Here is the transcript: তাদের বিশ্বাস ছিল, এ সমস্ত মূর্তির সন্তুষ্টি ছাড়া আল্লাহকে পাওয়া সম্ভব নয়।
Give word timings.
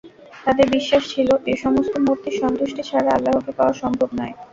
তাদের 0.45 0.67
বিশ্বাস 0.69 1.03
ছিল, 1.09 1.29
এ 1.45 1.55
সমস্ত 1.55 1.93
মূর্তির 2.05 2.35
সন্তুষ্টি 2.41 2.81
ছাড়া 2.83 3.09
আল্লাহকে 3.13 3.51
পাওয়া 3.57 3.73
সম্ভব 3.81 4.09
নয়। 4.19 4.33